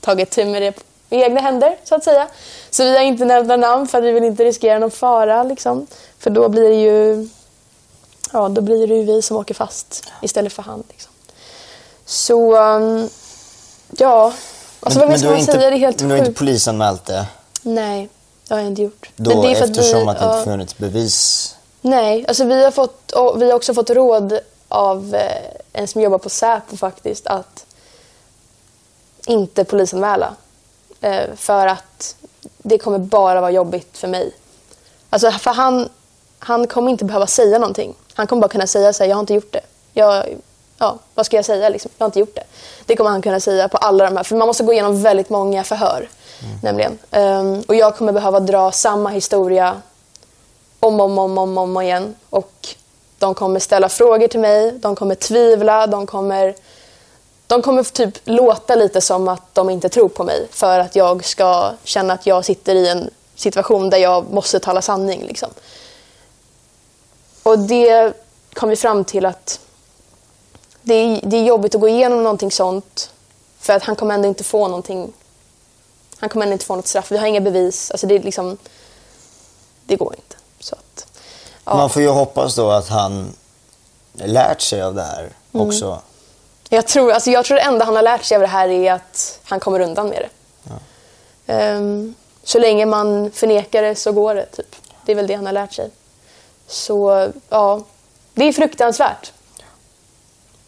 [0.00, 2.28] tagit tur med det i egna händer så att säga.
[2.70, 5.42] Så vi har inte nämnt några namn för att vi vill inte riskera någon fara
[5.42, 5.86] liksom.
[6.18, 7.28] För då blir det ju
[8.32, 10.84] ja, då blir det ju vi som åker fast istället för han.
[10.88, 11.12] Liksom.
[12.04, 13.08] Så um,
[13.98, 14.32] ja,
[14.80, 15.70] alltså vad du ska man inte, säga?
[15.70, 17.26] Det är helt men du har inte polisanmält det
[17.62, 18.08] Nej,
[18.48, 19.10] det har jag inte gjort.
[19.16, 21.56] då Men det är för att eftersom vi- att det inte funnits bevis?
[21.80, 26.18] Nej, alltså vi har, fått, vi har också fått råd av eh, en som jobbar
[26.18, 27.66] på Säpo faktiskt att
[29.26, 30.34] inte polisanmäla.
[31.00, 32.16] Eh, för att
[32.58, 34.32] det kommer bara vara jobbigt för mig.
[35.10, 35.88] Alltså för han,
[36.38, 37.94] han kommer inte behöva säga någonting.
[38.14, 39.60] Han kommer bara kunna säga så här, jag har inte gjort det.
[39.92, 40.24] Jag,
[40.78, 41.90] ja, vad ska jag säga liksom?
[41.98, 42.44] Jag har inte gjort det.
[42.86, 45.30] Det kommer han kunna säga på alla de här, för man måste gå igenom väldigt
[45.30, 46.08] många förhör.
[46.62, 46.98] Nämligen.
[47.10, 49.82] Ehm, och jag kommer behöva dra samma historia
[50.80, 52.14] om och om, om, om, om igen.
[52.30, 52.68] Och
[53.18, 56.54] de kommer ställa frågor till mig, de kommer tvivla, de kommer,
[57.50, 61.24] de kommer typ låta lite som att de inte tror på mig för att jag
[61.24, 65.22] ska känna att jag sitter i en situation där jag måste tala sanning.
[65.26, 65.50] Liksom.
[67.42, 68.12] Och det
[68.54, 69.60] kom vi fram till att
[70.82, 73.10] det är, det är jobbigt att gå igenom någonting sånt
[73.58, 75.12] för att han kommer ändå inte få någonting.
[76.18, 77.12] Han kommer ändå inte få något straff.
[77.12, 77.90] Vi har inga bevis.
[77.90, 78.58] Alltså det, är liksom,
[79.86, 80.36] det går inte.
[80.60, 81.06] Så att,
[81.64, 81.76] ja.
[81.76, 83.32] Man får ju hoppas då att han
[84.12, 86.09] lärt sig av det här Mm.
[86.72, 88.92] Jag tror, alltså jag tror det enda han har lärt sig av det här är
[88.92, 90.28] att han kommer undan med det.
[91.52, 94.46] Ehm, så länge man förnekar det så går det.
[94.46, 94.76] Typ.
[95.04, 95.90] Det är väl det han har lärt sig.
[96.66, 97.80] Så ja,
[98.34, 99.32] det är fruktansvärt.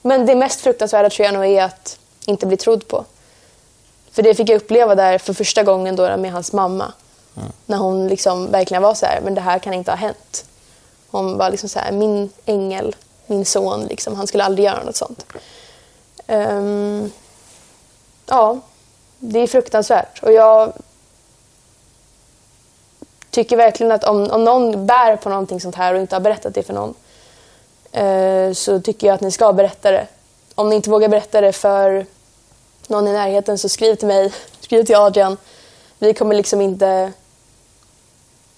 [0.02, 3.04] Men det mest fruktansvärda tror jag nog är att inte bli trodd på.
[4.10, 6.92] För det fick jag uppleva där för första gången då med hans mamma.
[7.66, 10.44] När hon liksom verkligen var så här, men det här kan inte ha hänt.
[11.10, 14.96] Hon var liksom så här, min ängel, min son, liksom, han skulle aldrig göra något
[14.96, 15.26] sånt.
[16.26, 17.12] Um,
[18.26, 18.60] ja,
[19.18, 20.22] det är fruktansvärt.
[20.22, 20.72] Och jag
[23.30, 26.54] tycker verkligen att om, om någon bär på någonting sånt här och inte har berättat
[26.54, 26.94] det för någon
[27.92, 30.06] eh, så tycker jag att ni ska berätta det.
[30.54, 32.06] Om ni inte vågar berätta det för
[32.86, 35.36] någon i närheten så skriv till mig, skriv till Adrian.
[35.98, 37.12] Vi kommer liksom inte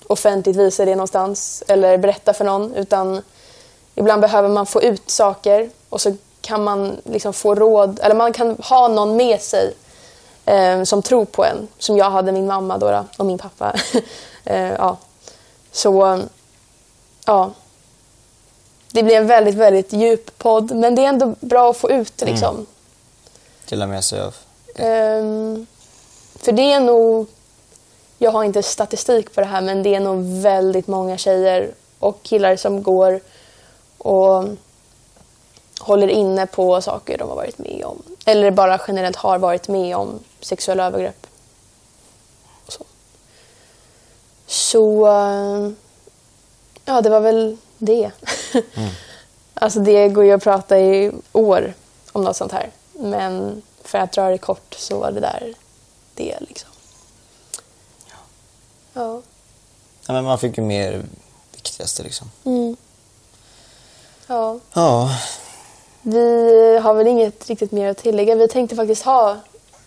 [0.06, 3.22] offentligt visa det någonstans eller berätta för någon utan
[3.94, 8.32] ibland behöver man få ut saker och så kan man liksom få råd eller man
[8.32, 9.74] kan ha någon med sig
[10.44, 11.68] eh, som tror på en.
[11.78, 13.74] Som jag hade min mamma då, och min pappa.
[14.44, 14.96] eh, ja.
[15.72, 16.20] Så
[17.26, 17.50] ja.
[18.92, 22.16] Det blir en väldigt, väldigt djup podd men det är ändå bra att få ut
[22.16, 22.66] det liksom.
[23.68, 24.34] Dela med sig av.
[24.74, 25.66] Ehm,
[26.36, 27.26] för det är nog,
[28.18, 32.22] jag har inte statistik på det här, men det är nog väldigt många tjejer och
[32.22, 33.20] killar som går
[33.98, 34.44] och
[35.80, 38.02] håller inne på saker de har varit med om.
[38.24, 41.26] Eller bara generellt har varit med om sexuella övergrepp.
[42.68, 42.84] Så,
[44.46, 45.70] så eh,
[46.84, 48.10] ja, det var väl det.
[49.54, 51.74] alltså det går ju att prata i år
[52.12, 52.70] om något sånt här.
[52.92, 55.54] Men för att dra det kort så var det där
[56.14, 56.70] det liksom.
[58.94, 59.22] Ja.
[60.06, 61.04] Ja, men man fick ju mer
[61.52, 62.30] viktigaste liksom.
[62.44, 62.76] Mm.
[64.26, 64.58] Ja.
[64.72, 65.10] Ja,
[66.06, 68.34] Vi har väl inget riktigt mer att tillägga.
[68.34, 69.36] Vi tänkte faktiskt ha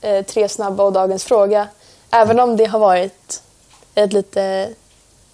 [0.02, 1.68] eh, tre snabba och dagens fråga.
[2.12, 3.42] Även om det har varit
[3.96, 4.70] ett lite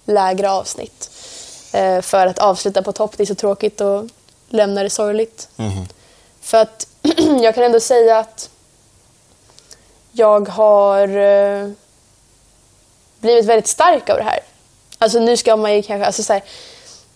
[0.04, 1.10] lägre avsnitt.
[1.72, 3.16] eh, för att avsluta på topp.
[3.16, 4.04] Det är så tråkigt och
[4.48, 5.48] lämna det sorgligt.
[6.40, 6.86] För att
[7.42, 8.50] jag kan ändå säga att
[10.12, 11.68] jag har eh,
[13.20, 14.40] blivit väldigt stark av det här.
[14.98, 16.42] Alltså nu ska man ju kanske, alltså så här,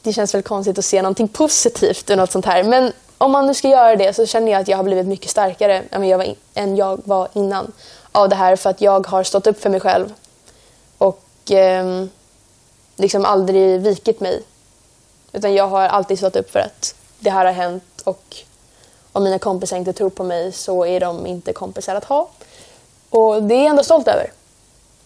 [0.02, 2.62] det känns väl konstigt att se någonting positivt ur något sånt här.
[2.62, 5.30] Men om man nu ska göra det så känner jag att jag har blivit mycket
[5.30, 7.72] starkare än jag var, in, än jag var innan
[8.12, 10.14] av det här för att jag har stått upp för mig själv
[10.98, 12.04] och eh,
[12.96, 14.42] liksom aldrig vikit mig.
[15.32, 18.36] Utan jag har alltid stått upp för att det här har hänt och
[19.12, 22.28] om mina kompisar inte tror på mig så är de inte kompisar att ha.
[23.10, 24.32] Och det är jag ändå stolt över,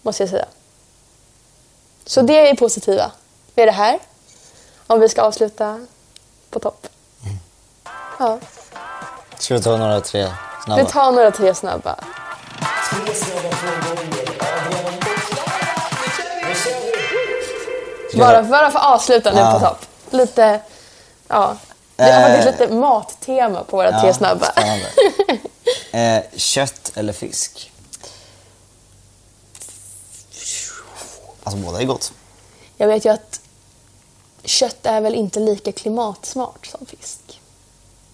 [0.03, 0.47] måste jag säga.
[2.05, 3.13] Så det är positiva
[3.55, 3.99] med det här.
[4.87, 5.87] Om vi ska avsluta
[6.51, 6.87] på topp.
[8.23, 8.39] Ja.
[9.39, 10.31] Ska vi ta några tre Vi
[10.65, 10.85] snabba?
[10.85, 11.97] tar några tre snabba.
[18.15, 19.53] Bara, bara för att avsluta nu Ja.
[19.61, 19.87] på topp.
[20.11, 20.61] Lite,
[21.29, 21.57] ja.
[21.97, 22.23] Vi har Eh.
[22.37, 24.47] faktiskt lite mattema på våra tre snabba.
[25.93, 27.73] eh, kött eller fisk?
[31.45, 32.13] Alltså båda är gott.
[32.77, 33.41] Jag vet ju att
[34.45, 37.41] kött är väl inte lika klimatsmart som fisk.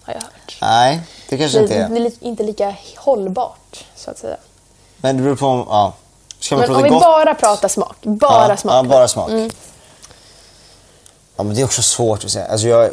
[0.09, 0.57] Har jag hört.
[0.61, 1.95] Nej, det kanske Det, inte det är.
[1.95, 4.37] är li- inte lika hållbart, så att säga.
[4.97, 5.65] Men det beror på om...
[5.69, 5.93] Ja.
[6.39, 7.01] Ska man Men prata om vi gott?
[7.03, 7.95] bara pratar smak.
[8.01, 8.73] Bara ja, smak.
[8.73, 8.85] Mm.
[8.85, 9.29] Ja, bara smak.
[11.35, 12.45] Ja, men det är också svårt att säga.
[12.47, 12.89] Alltså jag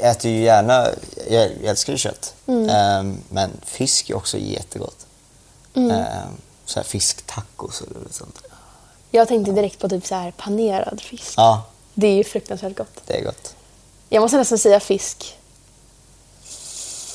[0.00, 0.86] äter ju gärna...
[1.30, 2.34] Jag, älskar ju kött.
[2.46, 2.68] Mm.
[2.70, 5.06] Ehm, men fisk är också jättegott.
[5.74, 6.04] Mm.
[6.64, 8.38] så här fisktacos och sånt.
[9.10, 11.34] Jag tänkte direkt på typ så här panerad fisk.
[11.36, 11.62] Ja,
[11.94, 13.00] Det är ju fruktansvärt gott.
[13.06, 13.54] det är gott.
[14.08, 15.36] Jag måste nästan säga fisk.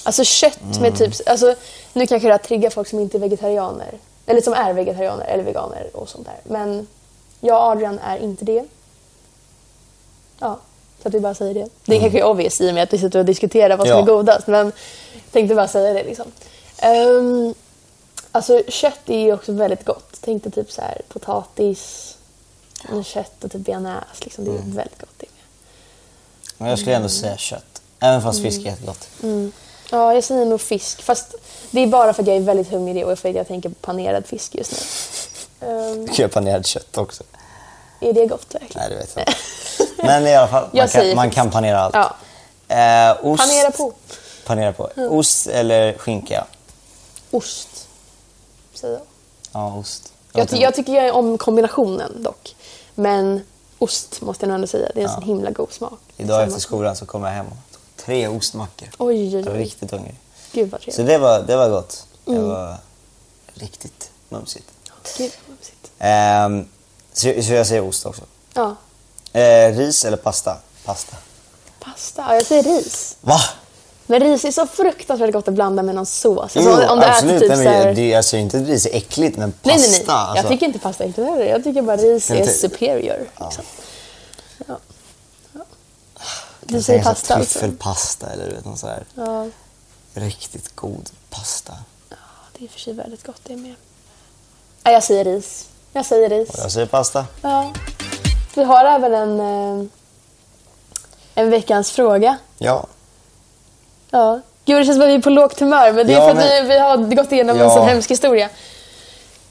[0.05, 0.81] Alltså kött Mm.
[0.81, 1.13] med typ...
[1.29, 1.55] Alltså,
[1.93, 3.97] nu kanske det här triggar folk som inte är vegetarianer.
[4.25, 6.39] Eller som är vegetarianer eller veganer och sånt där.
[6.43, 6.87] Men
[7.39, 8.65] jag och Adrian är inte det.
[10.39, 10.59] Ja,
[11.01, 11.67] så att vi bara säger det.
[11.85, 14.07] Det kanske är obvious i och med att vi sitter och diskuterar vad som Mm.
[14.07, 14.13] Ja.
[14.13, 14.47] är godast.
[14.47, 16.25] Men jag tänkte bara säga det liksom.
[16.83, 17.53] Um,
[18.31, 20.17] alltså kött är ju också väldigt gott.
[20.21, 22.15] Tänk dig typ så här potatis,
[22.91, 24.05] med kött och typ bearnaise.
[24.23, 24.45] Liksom.
[24.45, 24.75] Det är Mm.
[24.75, 25.25] väldigt gott det.
[26.57, 27.81] Men jag skulle ändå säga kött.
[27.99, 29.07] Även fast fisk är jättegott.
[29.91, 31.01] Ja, jag säger nog fisk.
[31.01, 31.35] Fast
[31.71, 33.75] det är bara för att jag är väldigt hungrig och för att jag tänker på
[33.75, 35.67] panerad fisk just nu.
[35.67, 37.23] Ehm, Du kan göra panerat kött också.
[37.99, 38.71] är det gott verkligen?
[38.75, 40.03] Nej, det vet jag inte.
[40.07, 41.95] Men i alla fall, Jag man kan, man kan panera allt.
[41.95, 42.15] Ja.
[42.75, 43.93] Eh, ost, Panera på.
[44.45, 44.89] Panera på.
[44.95, 46.45] Ost eller skinka?
[47.31, 47.87] Ost,
[48.73, 49.03] säger jag.
[49.53, 50.13] Ja, ost.
[50.33, 52.55] Jag, ty- jag tycker jag är om kombinationen dock.
[52.95, 53.41] Men
[53.79, 54.89] ost måste jag nog ändå säga.
[54.95, 55.99] Det är en sån himla god smak.
[56.17, 57.74] Idag efter skolan så kom jag hem och
[58.05, 58.87] tre ostmackor.
[58.97, 59.57] Oj, oj, Jag var oj.
[59.59, 60.15] riktigt hungrig.
[60.51, 61.07] Gud vad Så trevligt.
[61.07, 62.05] det var, det var gott.
[62.25, 62.47] Det Mm.
[62.47, 62.77] var
[63.53, 64.67] riktigt mumsigt.
[65.17, 65.91] Gud vad mysigt.
[65.99, 66.67] Ehm,
[67.13, 68.21] så, så jag säger ost också.
[68.53, 68.75] Ja.
[69.33, 70.57] Eh, ris eller pasta?
[70.85, 71.17] Pasta.
[71.79, 72.25] Pasta.
[72.27, 73.17] Ja, jag säger ris.
[73.21, 73.39] Va?
[74.07, 76.57] Men ris är så fruktansvärt gott att blanda med någon sås.
[76.57, 77.35] Alltså, om du absolut.
[77.43, 79.69] äter typ Nej, men det, jag säger inte att ris är äckligt, men pasta.
[79.69, 80.15] Nej, nej, nej.
[80.15, 81.45] Alltså, Jag tycker inte pasta är äckligt heller.
[81.45, 83.19] Jag tycker bara ris är ty- superior.
[83.41, 83.63] Liksom.
[84.67, 84.77] Ja.
[86.67, 87.59] Du säger pasta alltså?
[87.59, 89.47] Tryffelpasta eller du vet, någon så här Ja.
[90.13, 91.73] riktigt god pasta.
[92.09, 92.15] ja,
[92.53, 93.75] det är i och för sig väldigt gott det med.
[94.83, 95.67] Ja, jag säger ris.
[95.93, 96.49] Jag säger ris.
[96.49, 97.25] Och jag säger pasta.
[97.41, 97.73] Ja.
[98.55, 99.85] Vi har även en, eh,
[101.35, 102.37] en veckans fråga.
[102.57, 102.87] Ja.
[104.09, 104.39] Ja.
[104.65, 106.29] Gud, det känns som att vi är på lågt humör, men det är Ja, för
[106.29, 107.69] att men- vi, vi har gått igenom en Ja.
[107.75, 108.49] sån hemsk historia.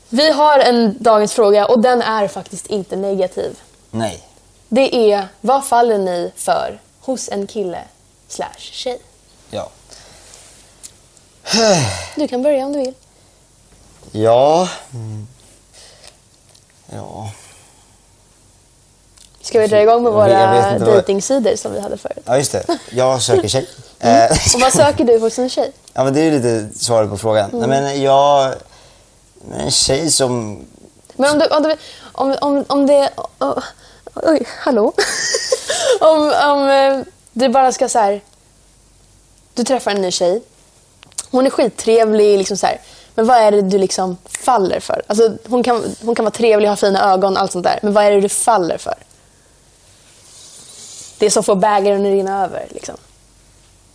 [0.09, 3.61] Vi har en dagens fråga och den är faktiskt inte negativ.
[3.91, 4.29] Nej.
[4.69, 7.79] Det är, vad faller ni för hos en kille
[8.29, 8.99] slash tjej?
[9.51, 9.69] Ja.
[12.17, 12.95] Du kan börja om du vill.
[14.13, 14.69] Ja.
[14.95, 15.27] Mm.
[16.93, 17.31] Ja.
[19.43, 22.23] Ska vi dra igång med våra dejtingsidor som vi hade förut?
[22.25, 22.79] Ja, just det.
[22.91, 23.69] Jag söker tjej.
[23.99, 25.73] Eh, Och vad söker du hos en tjej?
[25.93, 27.51] Ja, men det är lite svaret på frågan.
[27.51, 27.71] Mm.
[27.71, 28.55] Nej, men jag...
[29.59, 30.65] En tjej som...
[31.17, 31.77] Men om du, om du,
[32.13, 33.11] om, om, om det...
[33.39, 33.59] oh,
[34.15, 34.93] oj, hallå?
[36.01, 37.01] om, om eh,
[37.33, 38.21] du bara ska så här...
[39.55, 40.43] Du träffar en ny tjej.
[41.31, 42.81] Hon är skittrevlig, liksom så här.
[43.15, 45.03] Men vad är det du liksom faller för?
[45.07, 47.79] Alltså, hon, kan, hon kan vara trevlig, ha fina ögon, allt sånt där.
[47.83, 48.95] Men vad är det du faller för?
[51.19, 52.67] Det som får bägaren att rinna över.
[52.71, 52.97] Liksom.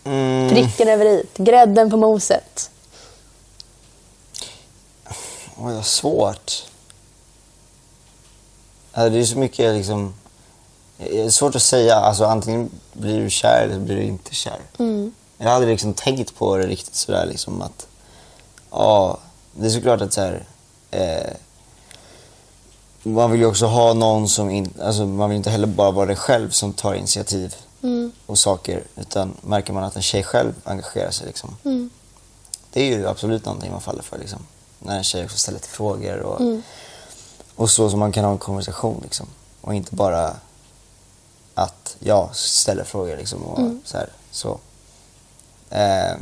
[0.04, 2.70] Mm, Pricken över i, grädden på moset.
[5.56, 6.69] oj, vad svårt.
[9.00, 10.14] Alltså, det är så mycket liksom...
[10.98, 11.94] Det är svårt att säga.
[11.94, 14.58] Alltså, antingen blir du kär eller blir du inte kär.
[14.78, 15.12] Mm.
[15.38, 17.86] Jag hade liksom tänkt på det riktigt sådär liksom att...
[18.70, 19.18] Ja,
[19.52, 20.44] det är såklart att så här...
[20.90, 21.32] Eh,
[23.02, 26.06] man vill ju också ha någon som inte, alltså man vill inte heller bara vara
[26.06, 27.54] det själv som tar initiativ
[28.26, 28.82] och saker.
[28.96, 31.56] Utan märker man att en tjej själv engagerar sig liksom.
[32.72, 34.38] Det är ju absolut någonting man faller för liksom.
[34.78, 36.40] När en tjej också ställer till frågor och,
[37.60, 39.26] och så som man kan ha en konversation liksom.
[39.60, 40.36] Och inte bara
[41.54, 44.58] att jag ställer frågor liksom och så här, så.
[45.70, 46.20] Ehm,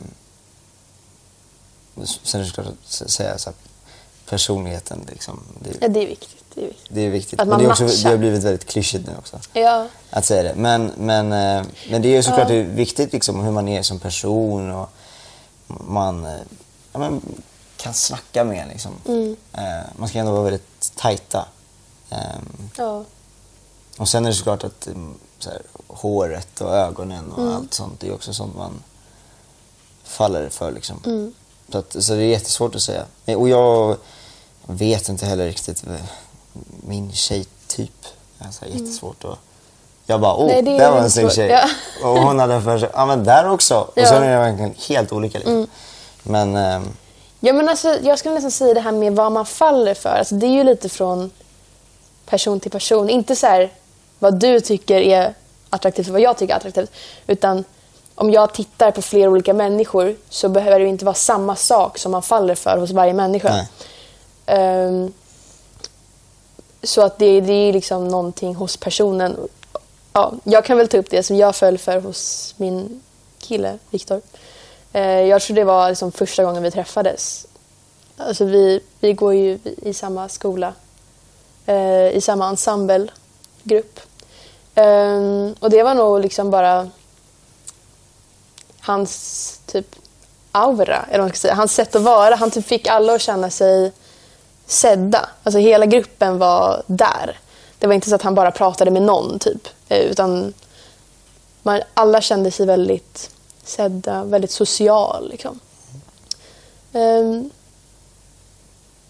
[2.23, 3.57] sen är det klart att s- säga så här,
[4.29, 5.41] personligheten liksom.
[5.61, 6.45] Det, Ja, det är viktigt.
[6.55, 6.87] Det är viktigt.
[6.95, 7.41] det är viktigt.
[7.41, 8.03] Att Men man det, är också, matchar.
[8.05, 9.41] det har blivit väldigt klyschigt nu också.
[9.53, 9.89] Ja.
[10.11, 10.55] Att säga det.
[10.55, 13.99] Men, men, eh, men det är ju såklart är viktigt liksom, hur man är som
[13.99, 14.89] person och
[15.67, 16.33] man eh,
[16.93, 17.21] ja, men,
[17.79, 18.93] kan snacka med liksom.
[19.07, 19.37] Mm.
[19.53, 19.63] Eh,
[19.97, 21.47] man ska ändå vara väldigt tajta.
[22.11, 23.05] Ehm, ja.
[23.99, 27.55] och sen är det såklart att mm, så här, håret och ögonen och Mm.
[27.57, 28.83] allt sånt, det är också sånt man
[30.05, 31.01] faller för liksom.
[31.07, 31.35] Mm.
[31.73, 33.05] Så, att, så det är jättesvårt att säga.
[33.27, 33.97] Eh, Och jag
[34.67, 35.93] vet inte heller riktigt eh,
[36.87, 38.05] min tjejtyp.
[38.39, 39.39] Det är så här jättesvårt att...
[40.07, 41.49] Jag bara, åh, där var en snygg tjej.
[41.51, 41.69] Ja.
[42.09, 43.79] Och hon hade för sig, ja men där också.
[43.81, 44.07] Och Ja.
[44.09, 45.67] sen är det verkligen helt olika liksom.
[46.23, 46.89] Men, ehm,
[47.41, 50.09] Ja, men alltså, jag skulle nästan säga det här med vad man faller för.
[50.09, 51.31] Alltså, det är ju lite från
[52.27, 53.11] person till person.
[53.11, 53.73] Inte så här
[54.19, 55.35] vad du tycker är
[55.71, 56.91] attraktivt och vad jag tycker är attraktivt.
[57.27, 57.65] Utan
[58.15, 62.13] om jag tittar på flera olika människor så behöver det inte vara samma sak som
[62.13, 63.67] man faller för hos varje människa.
[64.47, 65.13] Ehm,
[66.83, 69.37] så att det, det är liksom någonting hos personen.
[70.13, 73.03] Ja, jag kan väl ta upp det som jag föll för hos min
[73.39, 74.21] kille, Viktor.
[74.93, 77.47] Eh, jag tror det var liksom första gången vi träffades.
[78.17, 80.73] Alltså vi, vi går ju i samma skola,
[81.67, 84.01] eh, i samma ensemblegrupp.
[84.75, 86.91] Eh, och det var nog liksom bara
[88.81, 89.97] hans typ
[90.53, 91.55] aura, eller vad man ska säga.
[91.55, 92.35] Hans sätt att vara.
[92.35, 93.93] Han typ fick alla att känna sig
[94.67, 95.29] sedda.
[95.43, 97.39] Alltså hela gruppen var där.
[97.79, 99.69] Det var inte så att han bara pratade med någon typ.
[99.89, 100.55] Eh, utan
[101.63, 103.31] man, alla kände sig väldigt
[103.69, 105.61] sedda, väldigt social liksom.
[106.93, 107.51] Ehm,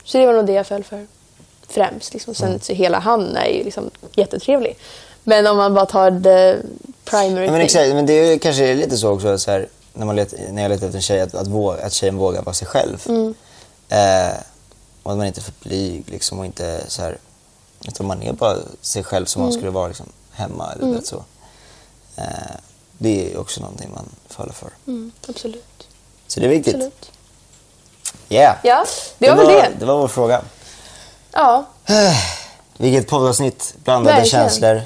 [0.04, 1.06] så det var nog det jag föll för
[1.68, 2.12] främst.
[2.12, 2.34] Liksom.
[2.34, 4.78] Sen så hela han är ju liksom jättetrevlig.
[5.24, 6.66] Men om man bara tar the
[7.04, 10.06] primary Ja, men exakt, men det är ju kanske lite så också så här, när,
[10.06, 12.54] man let, när jag letar efter en tjej, att, att, våga, att tjejen vågar vara
[12.54, 13.04] sig själv.
[13.08, 13.34] Mm.
[13.88, 14.36] Eh,
[15.02, 17.18] och att man inte är för blyg liksom, och inte så här,
[17.88, 19.46] utan man är bara sig själv som Mm.
[19.46, 20.72] man skulle vara liksom, hemma.
[20.72, 21.24] Eller vet så.
[22.16, 22.24] Eh,
[22.98, 24.70] det är också någonting man faller för.
[24.86, 25.88] Mm, absolut.
[26.26, 26.74] Så det är viktigt.
[26.74, 27.10] absolut.
[28.28, 28.56] Yeah.
[28.62, 28.84] Ja,
[29.18, 29.70] det var väl det.
[29.78, 30.42] Det var vår fråga.
[31.32, 31.64] Ja,
[32.76, 34.48] Vilket poddavsnitt, blandade Verkligen.
[34.48, 34.82] känslor.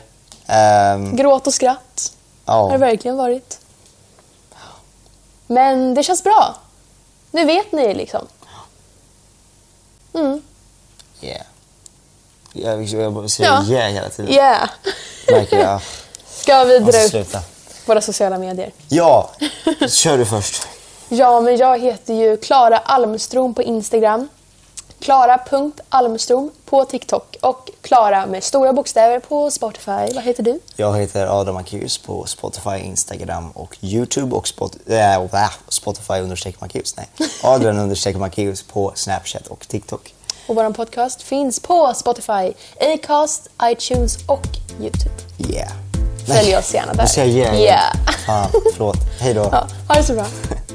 [0.47, 2.13] Ehm, gråt och skratt
[2.45, 2.79] har det ja.
[2.79, 3.59] verkligen varit.
[5.47, 6.57] Men det känns bra.
[7.31, 8.27] Nu vet ni liksom.
[10.15, 10.43] Mm.
[11.21, 11.47] Yeah.
[12.53, 13.65] Jag, jag säger Ja.
[13.65, 14.33] yeah hela tiden.
[14.33, 14.71] Yeah.
[15.31, 15.81] Märker jag.
[16.27, 17.37] Ska vi dra upp.
[17.87, 18.73] Våra sociala medier?
[18.89, 19.31] Ja,
[19.89, 20.69] kör du först.
[21.09, 24.29] Ja, men jag heter ju Klara Almstrom på Instagram.
[25.03, 30.15] Klara.almstrom på TikTok och Klara med stora bokstäver på Spotify.
[30.15, 30.61] Vad heter du?
[30.77, 36.61] Jag heter Adam Marcus på Spotify, Instagram och Youtube och Spot, äh, äh, Spotify understreck
[36.61, 36.97] Marcus.
[36.97, 37.09] Nej,
[37.43, 40.15] Adrian understreck Marcus på Snapchat och TikTok.
[40.47, 44.47] Och vår podcast finns på Spotify, Acast, iTunes och
[44.81, 45.15] Youtube.
[45.39, 45.92] Yeah.
[46.27, 47.03] Följ oss gärna där.
[47.03, 47.61] Nu säger yeah.
[47.61, 47.97] Yeah.
[48.27, 48.97] Fan, förlåt.
[49.21, 49.49] Hej då.
[49.53, 50.27] Ja, ha det så bra.